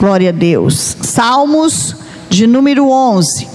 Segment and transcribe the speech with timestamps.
[0.00, 0.96] Glória a Deus.
[1.02, 1.94] Salmos
[2.30, 3.46] de número 11.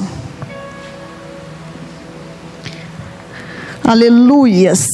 [3.84, 4.88] Aleluias.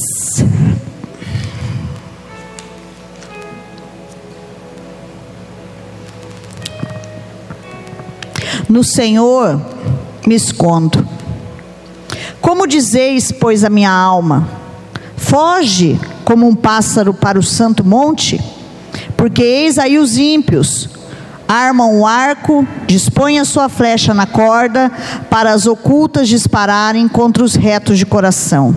[8.66, 9.60] No Senhor
[10.26, 11.06] me escondo.
[12.40, 14.48] Como dizeis, pois, a minha alma:
[15.18, 18.40] Foge como um pássaro para o santo monte?
[19.18, 21.01] Porque eis aí os ímpios
[21.48, 24.90] armam o arco, dispõem a sua flecha na corda,
[25.28, 28.74] para as ocultas dispararem contra os retos de coração.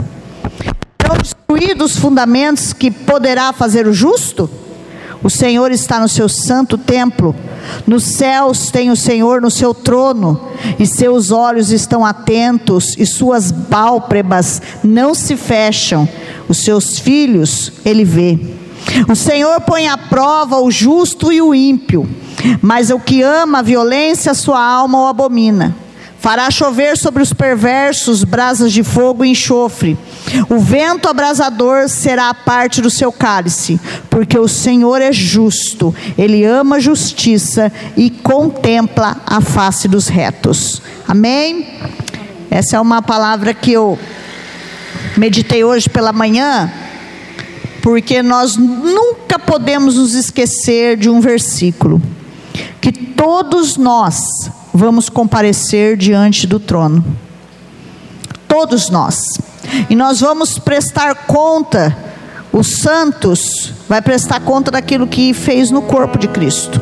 [1.02, 4.50] Serão destruídos os fundamentos que poderá fazer o justo?
[5.24, 7.36] O Senhor está no seu santo templo.
[7.88, 10.40] Nos céus tem o Senhor no seu trono,
[10.78, 16.08] e seus olhos estão atentos, e suas pálpebras não se fecham.
[16.48, 18.40] Os seus filhos ele vê.
[19.08, 22.08] O Senhor põe à prova o justo e o ímpio,
[22.62, 25.76] mas o que ama a violência, sua alma o abomina.
[26.20, 29.96] Fará chover sobre os perversos brasas de fogo e enxofre.
[30.50, 36.44] O vento abrasador será a parte do seu cálice, porque o Senhor é justo, ele
[36.44, 40.82] ama a justiça e contempla a face dos retos.
[41.08, 41.68] Amém?
[42.50, 44.00] Essa é uma palavra que eu
[45.16, 46.72] meditei hoje pela manhã,
[47.86, 52.02] porque nós nunca podemos nos esquecer de um versículo
[52.82, 57.06] que todos nós vamos comparecer diante do trono.
[58.48, 59.40] Todos nós.
[59.88, 61.96] E nós vamos prestar conta,
[62.52, 66.82] os santos vai prestar conta daquilo que fez no corpo de Cristo.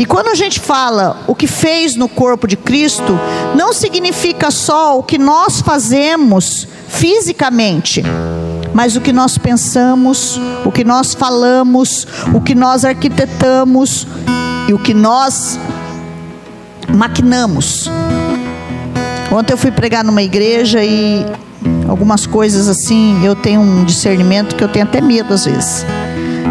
[0.00, 3.16] E quando a gente fala o que fez no corpo de Cristo,
[3.54, 8.02] não significa só o que nós fazemos fisicamente,
[8.74, 14.06] mas o que nós pensamos, o que nós falamos, o que nós arquitetamos
[14.68, 15.58] e o que nós
[16.88, 17.90] maquinamos.
[19.30, 21.24] Ontem eu fui pregar numa igreja e
[21.88, 25.84] algumas coisas assim, eu tenho um discernimento que eu tenho até medo às vezes.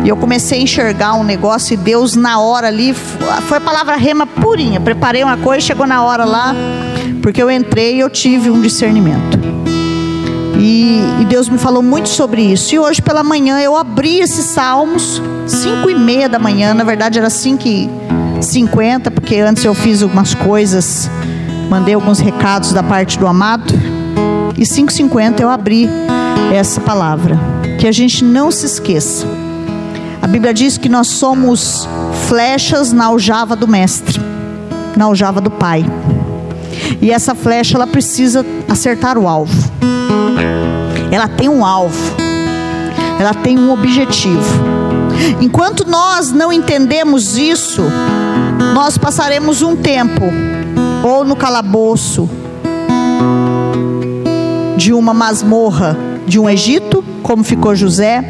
[0.04, 3.96] E eu comecei a enxergar um negócio e Deus na hora ali, foi a palavra
[3.96, 4.80] rema purinha.
[4.80, 6.56] Preparei uma coisa, chegou na hora lá,
[7.22, 9.49] porque eu entrei e eu tive um discernimento.
[10.60, 12.76] E, e, Deus me falou muito sobre isso.
[12.76, 17.18] E hoje pela manhã eu abri esses salmos, cinco e meia da manhã, na verdade
[17.18, 17.90] era cinco e
[18.42, 21.10] cinquenta, porque antes eu fiz algumas coisas,
[21.70, 23.74] mandei alguns recados da parte do amado.
[24.58, 25.90] E cinco e cinquenta eu abri
[26.54, 27.40] essa palavra.
[27.80, 29.26] Que a gente não se esqueça.
[30.22, 31.88] A Bíblia diz que nós somos
[32.28, 34.20] flechas na aljava do mestre,
[34.98, 35.86] na aljava do pai.
[37.02, 39.72] E essa flecha ela precisa acertar o alvo.
[41.12, 42.16] Ela tem um alvo.
[43.20, 44.80] Ela tem um objetivo.
[45.42, 47.84] Enquanto nós não entendemos isso,
[48.74, 50.26] nós passaremos um tempo
[51.04, 52.30] ou no calabouço
[54.78, 58.24] de uma masmorra de um Egito, como ficou José,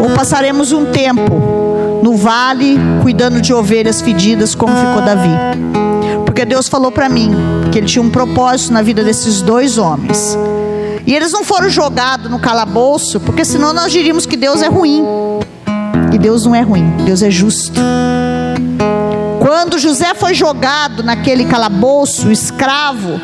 [0.00, 5.83] ou passaremos um tempo no vale cuidando de ovelhas fedidas, como ficou Davi.
[6.44, 7.30] Porque Deus falou para mim
[7.72, 10.36] que ele tinha um propósito na vida desses dois homens.
[11.06, 15.02] E eles não foram jogados no calabouço, porque senão nós diríamos que Deus é ruim.
[16.12, 17.80] E Deus não é ruim, Deus é justo.
[19.40, 23.22] Quando José foi jogado naquele calabouço, escravo,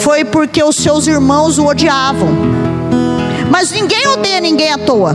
[0.00, 2.30] foi porque os seus irmãos o odiavam.
[3.50, 5.14] Mas ninguém odeia ninguém à toa.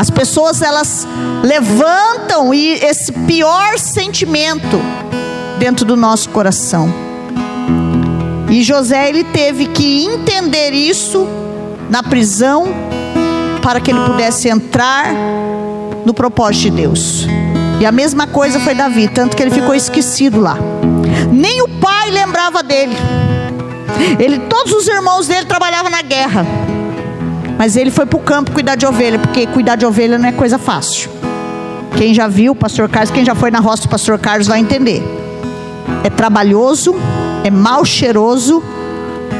[0.00, 1.06] As pessoas elas
[1.42, 4.80] levantam esse pior sentimento
[5.62, 6.92] dentro do nosso coração.
[8.50, 11.24] E José ele teve que entender isso
[11.88, 12.66] na prisão
[13.62, 15.14] para que ele pudesse entrar
[16.04, 17.28] no propósito de Deus.
[17.80, 20.58] E a mesma coisa foi Davi, tanto que ele ficou esquecido lá.
[21.30, 22.96] Nem o pai lembrava dele.
[24.18, 26.44] Ele, todos os irmãos dele trabalhavam na guerra.
[27.56, 30.32] Mas ele foi para o campo cuidar de ovelha, porque cuidar de ovelha não é
[30.32, 31.08] coisa fácil.
[31.96, 34.58] Quem já viu o pastor Carlos, quem já foi na roça do pastor Carlos vai
[34.58, 35.21] entender.
[36.04, 36.94] É trabalhoso,
[37.44, 38.62] é mal cheiroso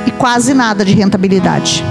[0.07, 1.85] e quase nada de rentabilidade.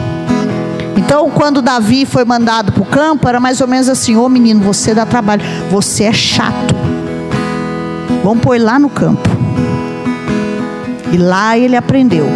[0.98, 4.30] Então, quando Davi foi mandado para o campo, era mais ou menos assim: Ô oh,
[4.30, 6.76] menino, você dá trabalho, você é chato.
[8.24, 9.30] Vamos pôr lá no campo.
[11.12, 12.28] E lá ele aprendeu,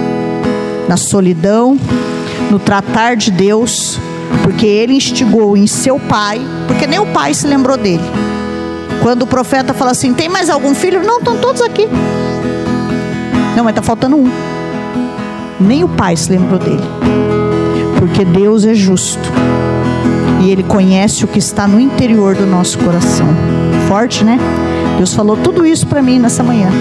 [0.89, 1.79] na solidão,
[2.51, 3.97] no tratar de Deus,
[4.43, 8.03] porque ele instigou em seu pai, porque nem o pai se lembrou dele.
[9.05, 11.03] Quando o profeta fala assim: tem mais algum filho?
[11.03, 11.87] Não, estão todos aqui.
[13.55, 14.31] Não, mas está faltando um.
[15.59, 16.81] Nem o pai se lembrou dele.
[17.99, 19.31] Porque Deus é justo.
[20.41, 23.27] E Ele conhece o que está no interior do nosso coração.
[23.87, 24.39] forte, né?
[24.97, 26.71] Deus falou tudo isso para mim nessa manhã.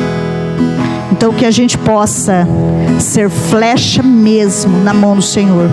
[1.12, 2.46] Então que a gente possa
[2.98, 5.70] ser flecha mesmo na mão do Senhor.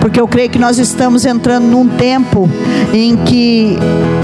[0.00, 2.48] Porque eu creio que nós estamos entrando num tempo
[2.92, 3.78] em que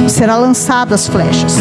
[0.09, 1.57] será lançadas as flechas.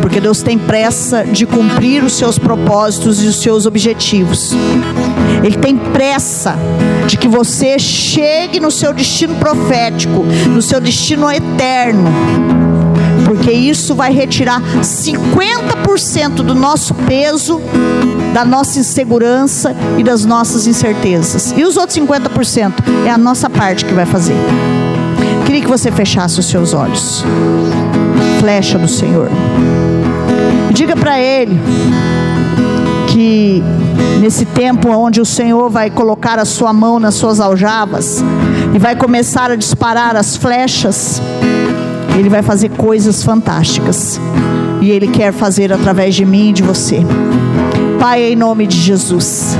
[0.00, 4.54] Porque Deus tem pressa de cumprir os seus propósitos e os seus objetivos.
[5.42, 6.56] Ele tem pressa
[7.06, 12.65] de que você chegue no seu destino profético, no seu destino eterno.
[13.26, 17.60] Porque isso vai retirar 50% do nosso peso,
[18.32, 21.52] da nossa insegurança e das nossas incertezas.
[21.56, 22.72] E os outros 50%
[23.04, 24.36] é a nossa parte que vai fazer.
[25.44, 27.24] Queria que você fechasse os seus olhos.
[28.38, 29.28] Flecha do Senhor.
[30.72, 31.58] Diga para Ele
[33.08, 33.62] que
[34.20, 38.22] nesse tempo onde o Senhor vai colocar a sua mão nas suas aljavas
[38.74, 41.20] e vai começar a disparar as flechas,
[42.16, 44.20] Ele vai fazer coisas fantásticas.
[44.80, 47.00] E Ele quer fazer através de mim e de você.
[47.98, 49.56] Pai, em nome de Jesus,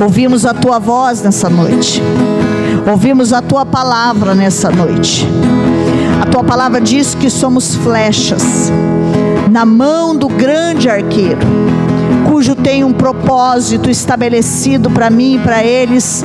[0.00, 2.02] ouvimos a tua voz nessa noite,
[2.90, 5.26] ouvimos a tua palavra nessa noite.
[6.20, 8.70] A tua palavra diz que somos flechas
[9.50, 11.38] na mão do grande arqueiro
[12.34, 16.24] cujo tem um propósito estabelecido para mim e para eles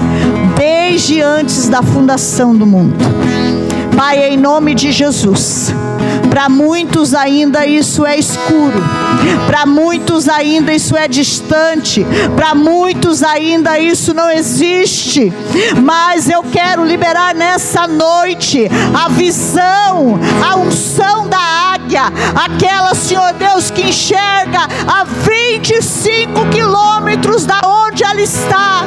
[0.58, 2.96] desde antes da fundação do mundo.
[3.96, 5.74] Pai, em nome de Jesus.
[6.30, 8.82] Para muitos ainda isso é escuro.
[9.48, 12.06] Para muitos ainda isso é distante.
[12.36, 15.34] Para muitos ainda isso não existe.
[15.84, 21.40] Mas eu quero liberar nessa noite a visão, a unção da
[21.74, 22.04] águia,
[22.36, 28.84] aquela, Senhor Deus, que enxerga a 25 quilômetros da onde ela está,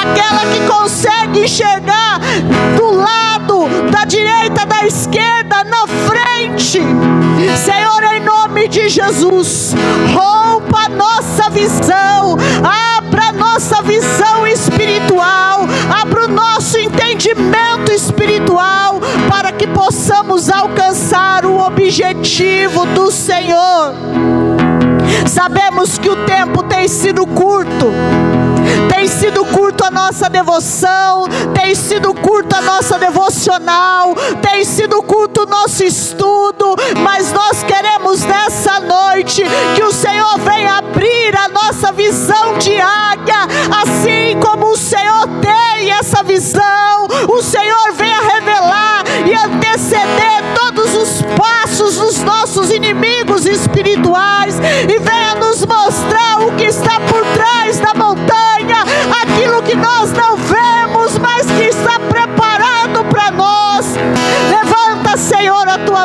[0.00, 2.18] aquela que consegue enxergar
[2.76, 3.31] do lado
[3.90, 6.80] da direita, da esquerda, na frente.
[7.64, 9.74] Senhor, em nome de Jesus,
[10.14, 15.66] roupa a nossa visão, abra nossa visão espiritual,
[16.00, 23.94] abra o nosso entendimento espiritual, para que possamos alcançar o objetivo do Senhor.
[25.26, 27.92] Sabemos que o tempo tem sido curto
[28.88, 35.42] tem sido curto a nossa devoção, tem sido curto a nossa devocional, tem sido curto
[35.42, 39.42] o nosso estudo, mas nós queremos nessa noite
[39.74, 43.46] que o Senhor venha abrir a nossa visão de águia,
[43.82, 45.21] assim como o Senhor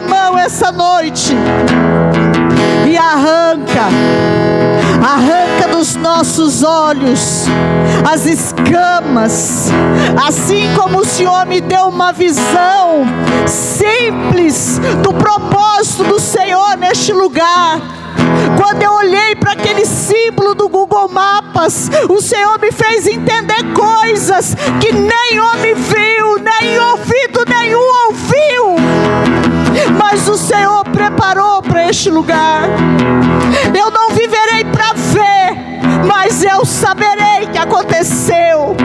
[0.07, 1.33] mão essa noite
[2.87, 3.87] e arranca,
[5.03, 7.45] arranca dos nossos olhos
[8.09, 9.69] as escamas,
[10.25, 13.05] assim como o Senhor me deu uma visão
[13.45, 17.96] simples do propósito do Senhor neste lugar.
[18.67, 24.57] Quando eu olhei para aquele símbolo do Google Mapas, o Senhor me fez entender coisas
[24.81, 28.75] que nem homem viu, nem ouvido nenhum ouviu.
[29.97, 32.67] Mas o Senhor preparou para este lugar.
[33.73, 38.75] Eu não viverei para ver, mas eu saberei que aconteceu.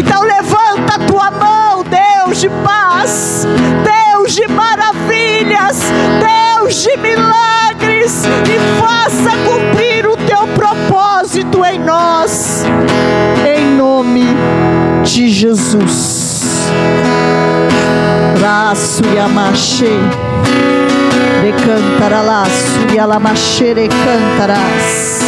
[0.00, 3.46] Então levanta a tua mão, Deus de paz,
[3.84, 5.82] Deus de maravilhas,
[6.18, 12.64] Deus de milagres, e faça cumprir o teu propósito em nós,
[13.46, 14.24] em nome
[15.04, 16.68] de Jesus.
[18.42, 19.98] Raço e amache,
[21.42, 25.20] de cantaralaço e alamache de cantarás.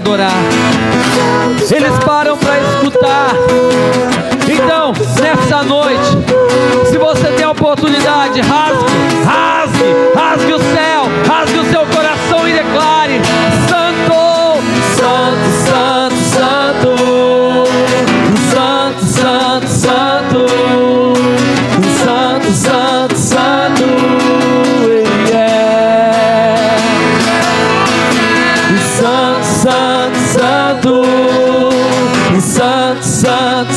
[0.00, 0.59] Adorar.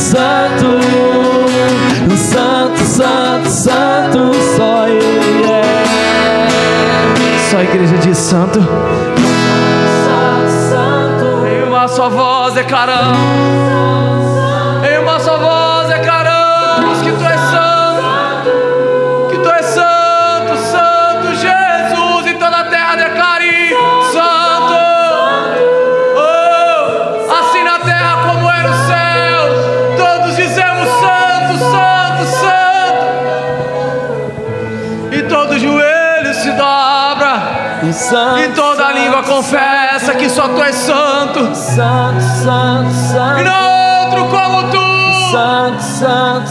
[0.04, 0.80] Santo,
[2.18, 5.64] Santo, Santo, Santo, Santo, só Ele é.
[7.50, 8.60] Só a igreja diz santo.
[8.60, 13.18] Santo, Santo, Em uma só voz declaramos.
[14.92, 15.63] Em uma só voz
[40.34, 41.56] só tu és santo.
[41.56, 45.32] Santo, Santo, E Santo, não outro como tu.
[45.32, 46.50] Santo, Santo,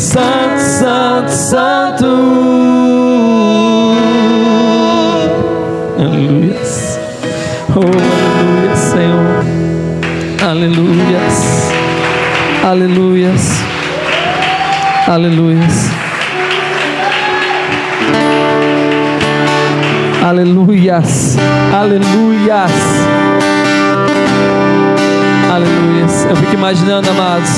[0.00, 2.06] Santo, Santo, Santo.
[5.98, 6.56] Aleluia.
[7.74, 9.44] Oh, aleluia, Senhor.
[10.48, 11.72] Aleluias.
[12.64, 13.62] Aleluias.
[15.08, 15.90] Aleluias.
[20.24, 21.36] Aleluias.
[21.74, 22.72] Aleluias.
[25.52, 26.26] Aleluias.
[26.30, 27.50] Eu fico imaginando, amados,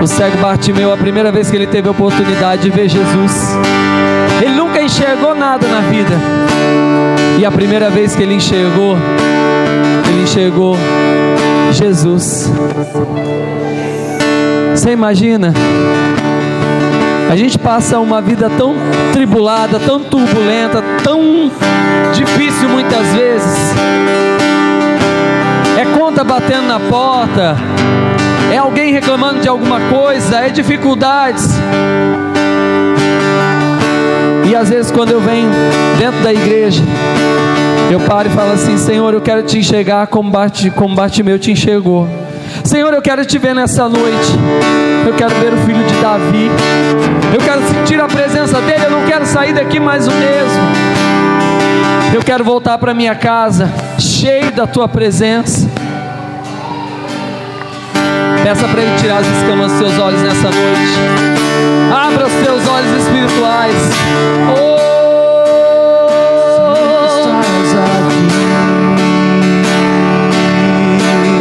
[0.00, 3.56] o cego Bartimeu, a primeira vez que ele teve a oportunidade de ver Jesus.
[4.42, 6.14] Ele nunca enxergou nada na vida.
[7.38, 8.96] E a primeira vez que ele enxergou,
[10.08, 10.76] ele enxergou
[11.72, 12.50] Jesus.
[14.74, 15.52] Você imagina?
[17.30, 18.76] A gente passa uma vida tão
[19.12, 21.50] tribulada, tão turbulenta, tão
[22.12, 23.74] difícil muitas vezes.
[25.78, 27.56] É conta batendo na porta,
[28.52, 31.48] é alguém reclamando de alguma coisa, é dificuldades.
[34.48, 35.50] E às vezes, quando eu venho
[35.98, 36.82] dentro da igreja,
[37.90, 41.38] eu paro e falo assim: Senhor, eu quero te enxergar como bate, como bate meu
[41.38, 42.08] te enxergou.
[42.64, 44.32] Senhor, eu quero te ver nessa noite.
[45.06, 46.50] Eu quero ver o filho de Davi.
[47.32, 48.86] Eu quero sentir a presença dele.
[48.86, 50.62] Eu não quero sair daqui mais o mesmo.
[52.14, 55.68] Eu quero voltar para minha casa cheio da tua presença.
[58.46, 61.00] Peça para Ele tirar as escamas dos seus olhos nessa noite.
[61.92, 63.74] Abra os seus olhos espirituais.
[64.56, 64.76] Oh!
[67.56, 68.06] estás
[71.12, 71.40] Aqui,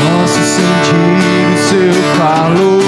[0.00, 2.83] posso sentir o seu calor.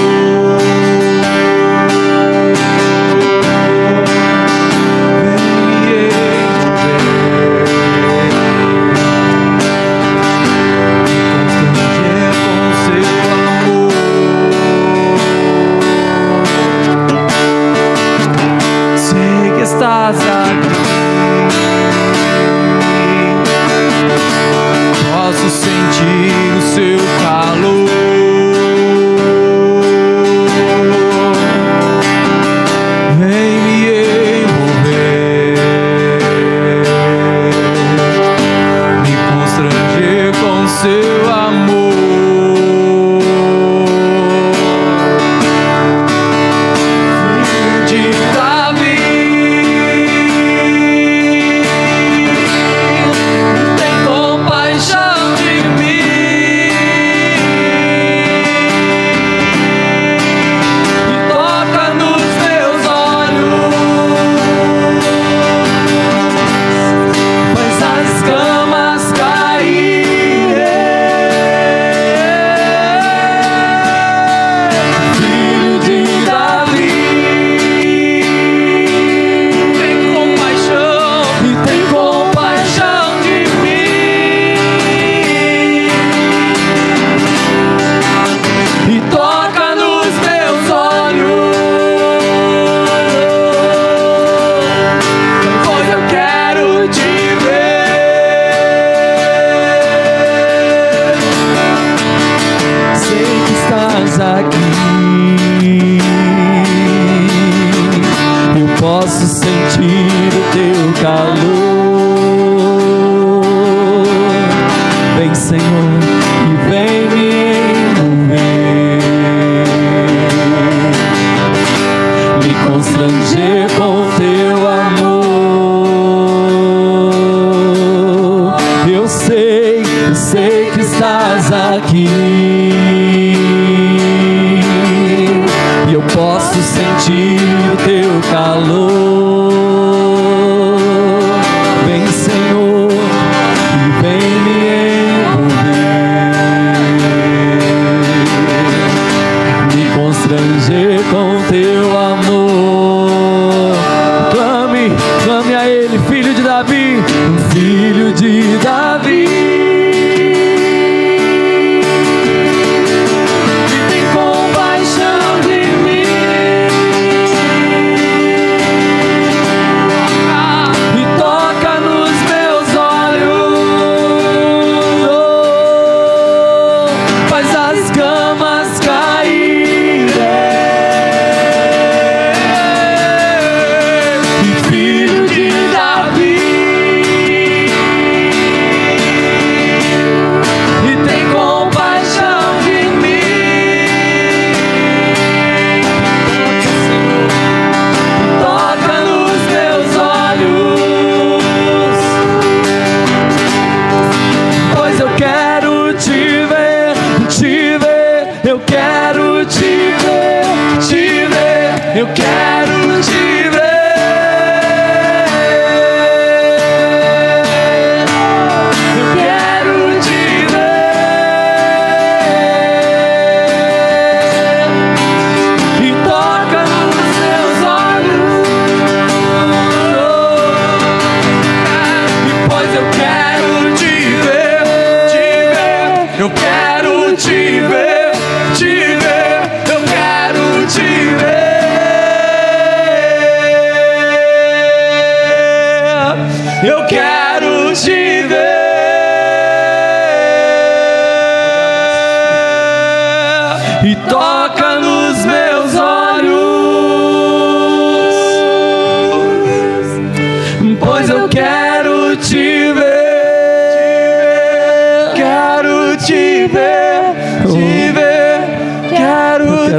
[115.17, 116.16] vem, Senhor.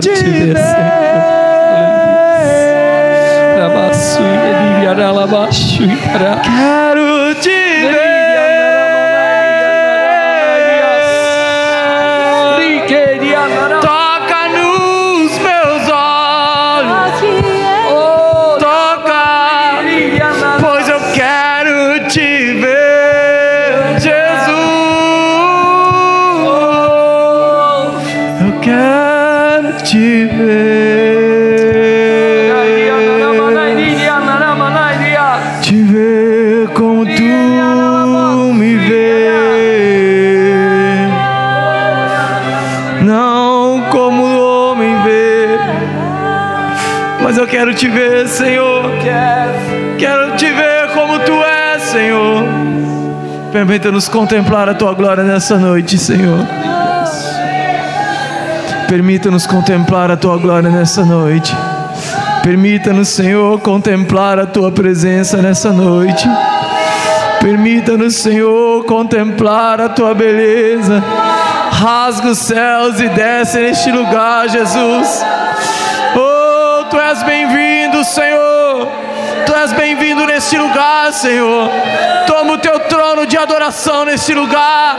[0.00, 0.54] Quero te ver.
[6.04, 6.87] Quero
[47.78, 48.90] te ver, Senhor.
[49.98, 52.42] Quero te ver como tu és, Senhor.
[53.52, 56.44] Permita-nos contemplar a tua glória nessa noite, Senhor.
[58.88, 61.56] Permita-nos contemplar a tua glória nessa noite.
[62.42, 66.28] Permita-nos, Senhor, contemplar a tua presença nessa noite.
[67.40, 71.02] Permita-nos, Senhor, contemplar a tua beleza.
[71.70, 75.22] Rasga os céus e desce neste lugar, Jesus.
[76.90, 78.88] Tu és bem-vindo, Senhor.
[79.44, 81.70] Tu és bem-vindo neste lugar, Senhor.
[82.26, 84.96] Toma o teu trono de adoração neste lugar.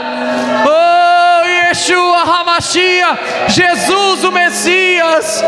[0.66, 5.42] Oh, Yeshua Hamashia, Jesus o Messias.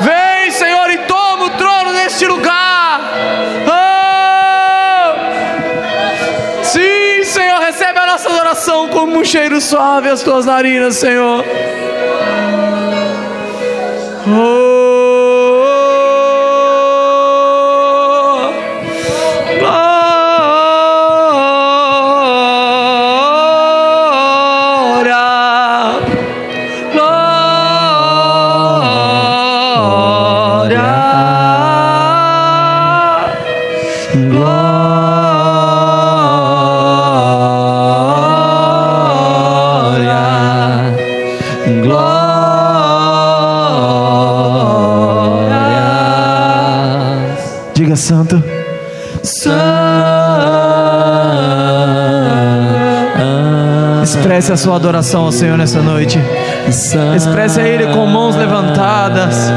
[0.00, 3.00] Vem, Senhor, e toma o trono neste lugar.
[3.68, 5.14] Oh!
[6.64, 11.44] Sim, Senhor, recebe a nossa adoração como um cheiro suave às tuas narinas, Senhor.
[14.26, 14.77] Oh!
[47.98, 48.42] Santo.
[54.02, 56.18] Expresse a sua adoração ao Senhor nessa noite.
[57.14, 59.52] Expresse a Ele com mãos levantadas,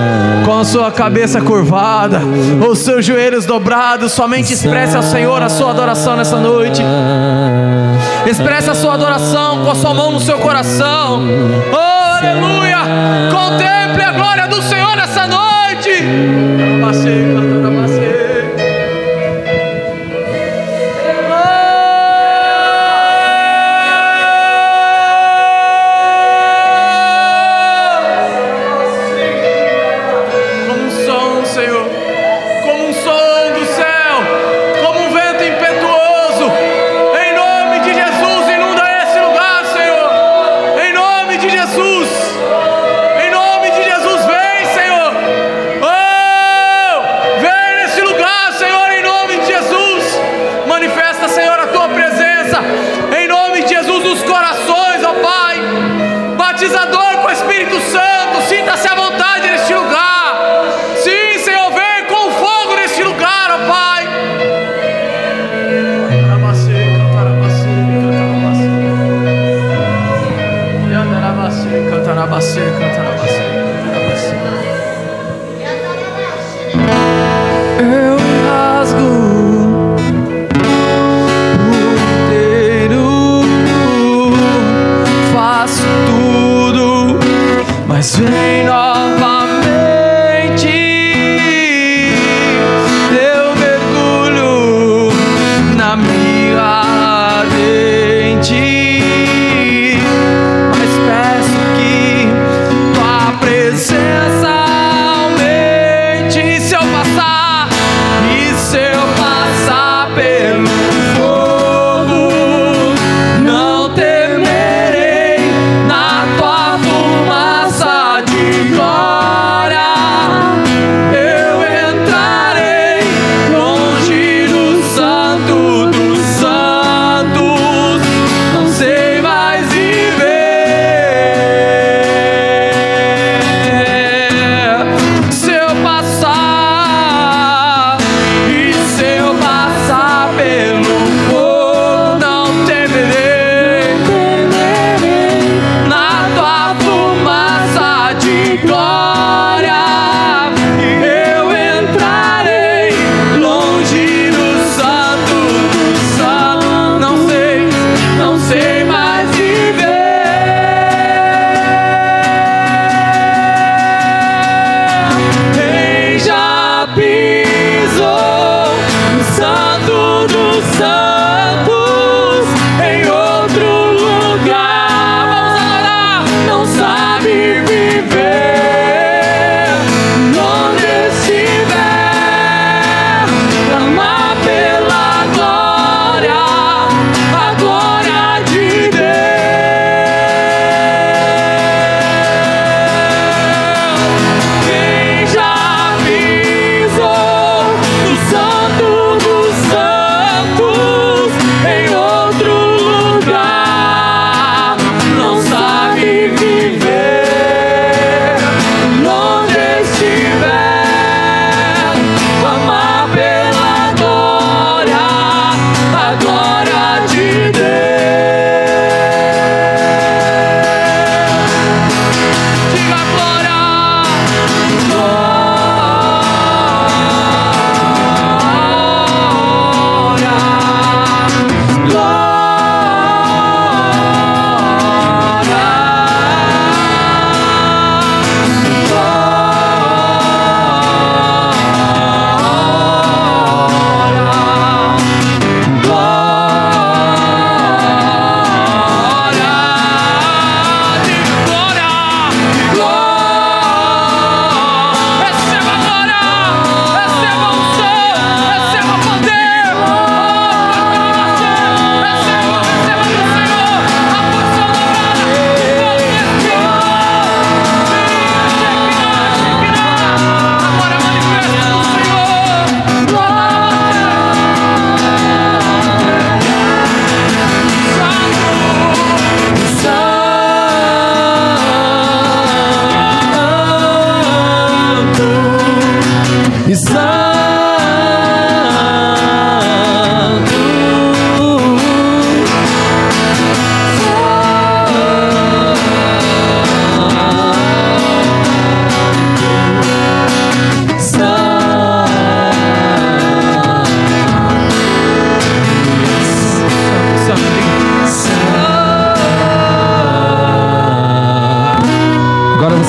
[0.46, 2.22] com a sua cabeça curvada,
[2.70, 4.12] os seus joelhos dobrados.
[4.12, 6.82] Somente expresse ao Senhor a sua adoração nessa noite.
[8.26, 11.22] Expresse a sua adoração com a sua mão no seu coração.
[11.72, 12.80] Oh, aleluia!
[13.32, 16.04] Contemple a glória do Senhor nessa noite.
[16.58, 18.21] Como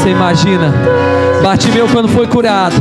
[0.03, 0.75] você imagina,
[1.45, 2.75] Bartimeu quando foi curado,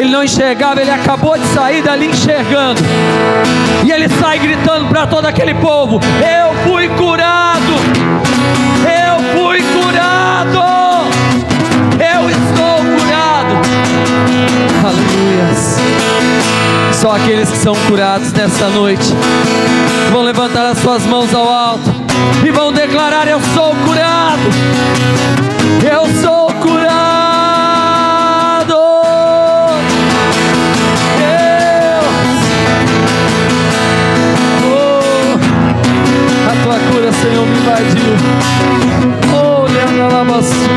[0.00, 2.80] ele não enxergava, ele acabou de sair dali enxergando.
[3.84, 7.74] E ele sai gritando para todo aquele povo: Eu fui curado!
[8.82, 11.10] Eu fui curado!
[12.00, 13.54] Eu estou curado!
[14.86, 15.76] Aleluias!
[16.94, 19.12] Só aqueles que são curados nessa noite
[20.10, 21.90] vão levantar as suas mãos ao alto
[22.42, 25.41] e vão declarar: Eu sou curado!
[25.80, 26.42] Eu sou
[37.22, 38.16] Senhor me invadiu.
[39.32, 40.72] Oh, Leandro Alabassi.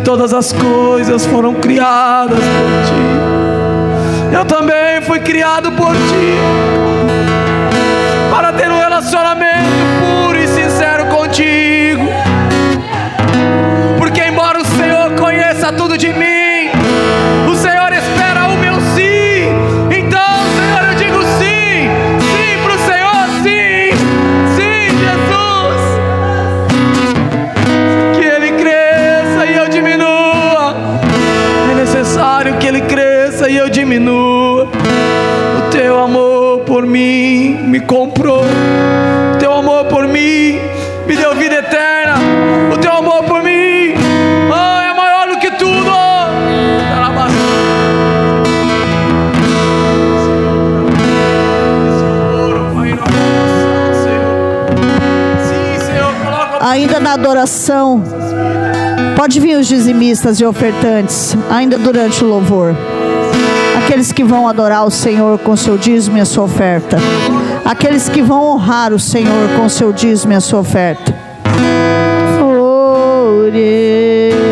[0.00, 4.34] Todas as coisas foram criadas por ti.
[4.34, 6.36] Eu também fui criado por ti
[8.30, 9.68] para ter um relacionamento
[10.00, 12.08] puro e sincero contigo.
[13.98, 16.29] Porque, embora o Senhor conheça tudo de mim,
[38.20, 38.44] comprou.
[39.38, 40.58] Teu amor por mim
[41.06, 42.16] me deu vida eterna.
[42.72, 43.94] O Teu amor por mim
[44.52, 45.90] ah, é maior do que tudo.
[56.60, 58.04] Ainda na adoração,
[59.16, 62.76] pode vir os dizimistas e ofertantes, ainda durante o louvor.
[63.82, 66.98] Aqueles que vão adorar o Senhor com seu dízimo e a sua oferta.
[67.70, 71.14] Aqueles que vão honrar o Senhor com seu dízimo e a sua oferta.
[72.42, 74.49] Ore.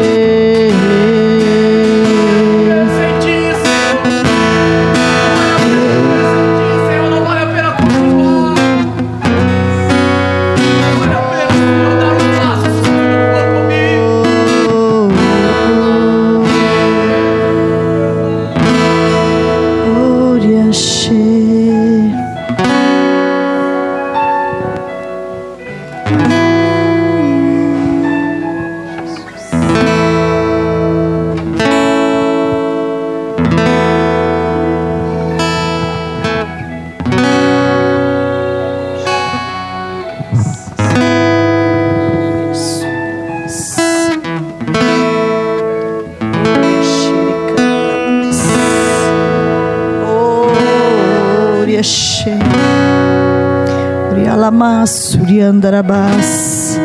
[55.48, 56.78] Orialamas, Oriandarabás.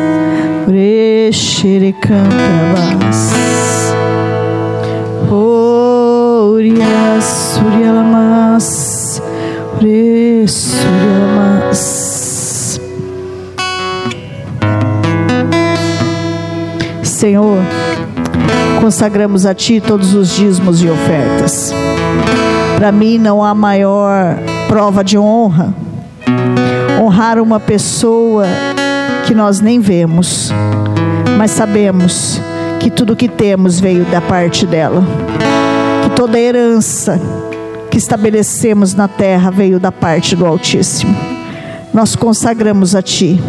[0.66, 3.36] Orexerecantarabás.
[5.30, 9.20] Orias, Orialamas.
[9.76, 12.80] Ores, Orialamas.
[17.02, 17.58] Senhor,
[18.80, 21.72] consagramos a Ti todos os dízimos e ofertas.
[22.76, 24.38] Para mim não há maior
[24.68, 25.74] prova de honra
[27.00, 28.46] honrar uma pessoa
[29.26, 30.50] que nós nem vemos,
[31.36, 32.40] mas sabemos
[32.80, 35.02] que tudo que temos veio da parte dela,
[36.02, 37.20] que toda herança
[37.90, 41.16] que estabelecemos na terra veio da parte do Altíssimo.
[41.92, 43.40] Nós consagramos a Ti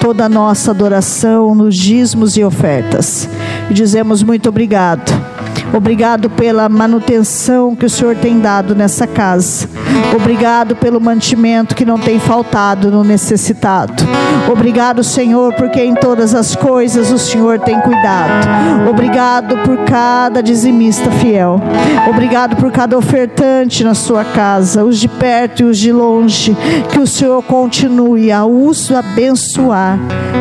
[0.00, 3.28] toda a nossa adoração nos dízimos e ofertas
[3.70, 5.33] e dizemos muito obrigado.
[5.76, 9.68] Obrigado pela manutenção que o Senhor tem dado nessa casa.
[10.14, 14.04] Obrigado pelo mantimento que não tem faltado no necessitado.
[14.50, 18.88] Obrigado, Senhor, porque em todas as coisas o Senhor tem cuidado.
[18.88, 21.60] Obrigado por cada dizimista fiel.
[22.08, 26.56] Obrigado por cada ofertante na sua casa, os de perto e os de longe.
[26.92, 29.98] Que o Senhor continue a os abençoar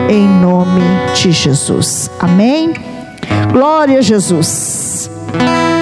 [0.07, 0.81] em nome
[1.15, 2.11] de Jesus.
[2.19, 2.73] Amém.
[3.51, 4.92] Glória a Jesus.
[5.33, 5.72] Thank you.